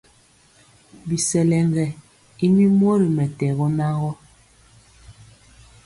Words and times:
Bisɛlege 1.07 1.85
y 2.43 2.45
mi 2.55 2.65
mori 2.79 3.07
mɛtɛgɔ 3.17 3.65
nan 3.77 3.93
gɔ. 4.01 4.11